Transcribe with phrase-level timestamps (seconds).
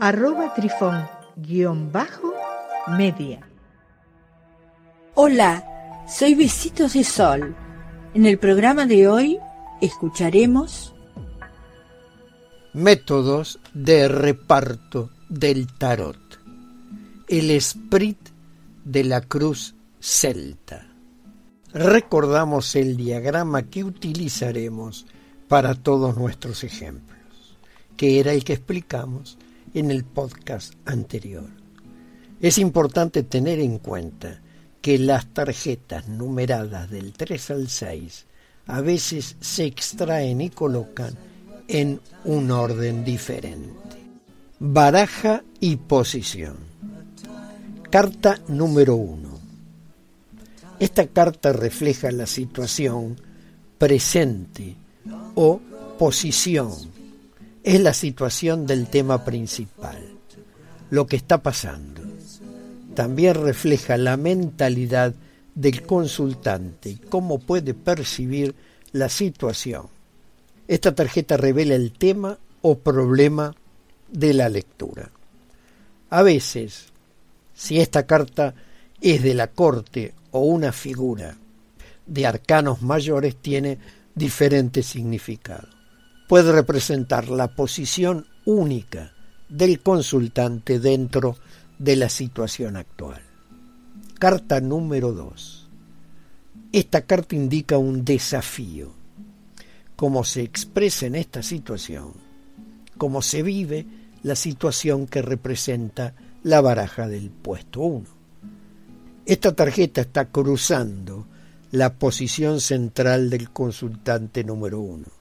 [0.00, 2.32] arroba trifón guion bajo
[2.96, 3.40] media.
[5.14, 7.56] Hola, soy Besitos de Sol.
[8.14, 9.38] En el programa de hoy
[9.80, 10.94] escucharemos
[12.72, 16.38] Métodos de reparto del tarot.
[17.26, 18.18] El esprit
[18.84, 20.86] de la cruz celta.
[21.72, 25.06] Recordamos el diagrama que utilizaremos
[25.48, 27.58] para todos nuestros ejemplos,
[27.96, 29.38] que era el que explicamos
[29.74, 31.48] en el podcast anterior.
[32.40, 34.40] Es importante tener en cuenta
[34.80, 38.26] que las tarjetas numeradas del 3 al 6
[38.66, 41.14] a veces se extraen y colocan
[41.66, 43.98] en un orden diferente.
[44.60, 46.56] Baraja y posición.
[47.90, 49.28] Carta número 1.
[50.78, 53.16] Esta carta refleja la situación
[53.78, 54.76] presente
[55.34, 55.60] o
[55.98, 56.97] posición
[57.62, 59.98] es la situación del tema principal,
[60.90, 62.02] lo que está pasando.
[62.94, 65.14] También refleja la mentalidad
[65.54, 68.54] del consultante y cómo puede percibir
[68.92, 69.86] la situación.
[70.66, 73.54] Esta tarjeta revela el tema o problema
[74.10, 75.10] de la lectura.
[76.10, 76.86] A veces,
[77.54, 78.54] si esta carta
[79.00, 81.36] es de la corte o una figura
[82.06, 83.78] de arcanos mayores, tiene
[84.14, 85.77] diferentes significados
[86.28, 89.12] puede representar la posición única
[89.48, 91.36] del consultante dentro
[91.78, 93.22] de la situación actual.
[94.18, 95.68] Carta número 2.
[96.70, 98.92] Esta carta indica un desafío.
[99.96, 102.12] Cómo se expresa en esta situación,
[102.98, 103.86] cómo se vive
[104.22, 108.06] la situación que representa la baraja del puesto 1.
[109.24, 111.26] Esta tarjeta está cruzando
[111.72, 115.17] la posición central del consultante número 1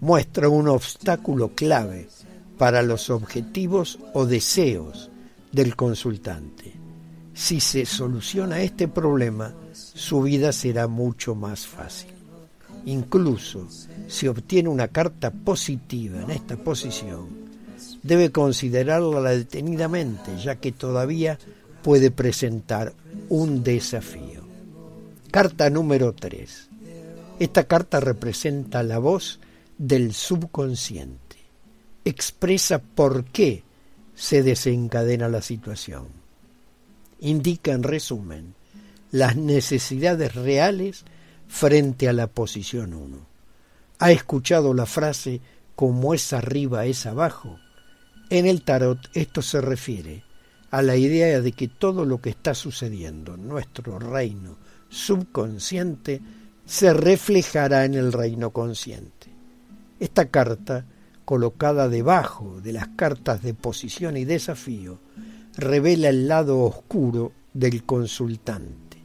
[0.00, 2.08] muestra un obstáculo clave
[2.58, 5.10] para los objetivos o deseos
[5.52, 6.72] del consultante.
[7.32, 12.10] Si se soluciona este problema, su vida será mucho más fácil.
[12.86, 13.66] Incluso
[14.08, 17.26] si obtiene una carta positiva en esta posición,
[18.02, 21.38] debe considerarla detenidamente, ya que todavía
[21.82, 22.92] puede presentar
[23.28, 24.44] un desafío.
[25.30, 26.68] Carta número 3.
[27.40, 29.40] Esta carta representa la voz
[29.78, 31.36] del subconsciente.
[32.04, 33.62] Expresa por qué
[34.14, 36.08] se desencadena la situación.
[37.20, 38.54] Indica, en resumen,
[39.10, 41.04] las necesidades reales
[41.48, 43.16] frente a la posición 1.
[44.00, 45.40] ¿Ha escuchado la frase
[45.74, 47.58] como es arriba es abajo?
[48.30, 50.24] En el tarot esto se refiere
[50.70, 54.56] a la idea de que todo lo que está sucediendo en nuestro reino
[54.88, 56.20] subconsciente
[56.66, 59.33] se reflejará en el reino consciente.
[60.00, 60.86] Esta carta,
[61.24, 64.98] colocada debajo de las cartas de posición y desafío,
[65.56, 68.98] revela el lado oscuro del consultante.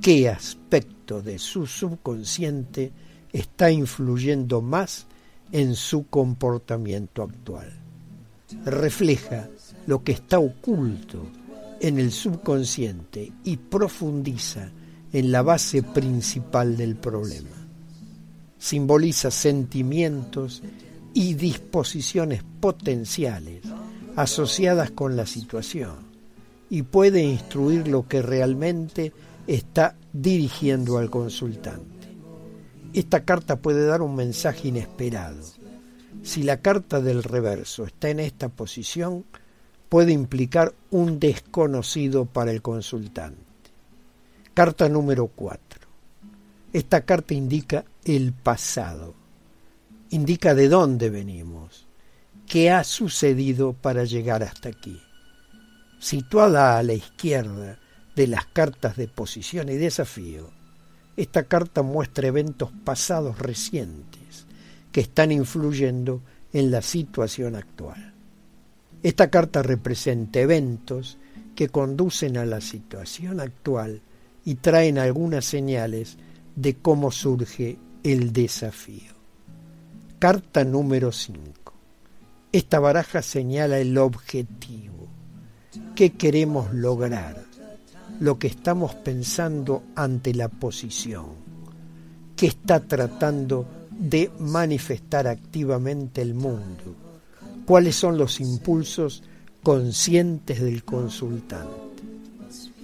[0.00, 2.92] ¿Qué aspecto de su subconsciente
[3.32, 5.06] está influyendo más
[5.52, 7.70] en su comportamiento actual?
[8.64, 9.48] Refleja
[9.86, 11.26] lo que está oculto
[11.80, 14.70] en el subconsciente y profundiza
[15.12, 17.67] en la base principal del problema
[18.58, 20.62] simboliza sentimientos
[21.14, 23.62] y disposiciones potenciales
[24.16, 25.96] asociadas con la situación
[26.70, 29.12] y puede instruir lo que realmente
[29.46, 32.08] está dirigiendo al consultante.
[32.92, 35.42] Esta carta puede dar un mensaje inesperado.
[36.22, 39.24] Si la carta del reverso está en esta posición,
[39.88, 43.40] puede implicar un desconocido para el consultante.
[44.52, 45.80] Carta número 4.
[46.72, 47.84] Esta carta indica
[48.16, 49.14] el pasado,
[50.10, 51.86] indica de dónde venimos,
[52.46, 55.00] qué ha sucedido para llegar hasta aquí.
[55.98, 57.78] Situada a la izquierda
[58.16, 60.50] de las cartas de posición y desafío,
[61.16, 64.46] esta carta muestra eventos pasados recientes
[64.92, 66.22] que están influyendo
[66.52, 68.14] en la situación actual.
[69.02, 71.18] Esta carta representa eventos
[71.54, 74.00] que conducen a la situación actual
[74.44, 76.16] y traen algunas señales
[76.56, 79.12] de cómo surge el desafío.
[80.18, 81.72] Carta número 5.
[82.52, 85.06] Esta baraja señala el objetivo.
[85.94, 87.44] qué queremos lograr,
[88.20, 91.26] lo que estamos pensando ante la posición,
[92.36, 96.94] qué está tratando de manifestar activamente el mundo,
[97.66, 99.22] cuáles son los impulsos
[99.62, 102.02] conscientes del consultante.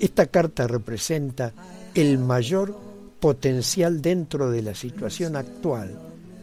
[0.00, 1.52] Esta carta representa
[1.94, 2.87] el mayor
[3.20, 5.98] potencial dentro de la situación actual,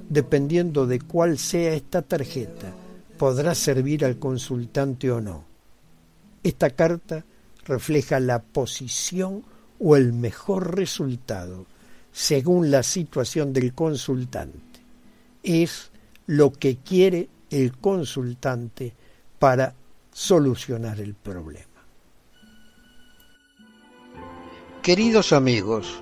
[0.09, 2.73] dependiendo de cuál sea esta tarjeta,
[3.17, 5.45] podrá servir al consultante o no.
[6.43, 7.23] Esta carta
[7.65, 9.43] refleja la posición
[9.79, 11.65] o el mejor resultado
[12.11, 14.79] según la situación del consultante.
[15.43, 15.91] Es
[16.27, 18.93] lo que quiere el consultante
[19.37, 19.73] para
[20.13, 21.65] solucionar el problema.
[24.81, 26.01] Queridos amigos,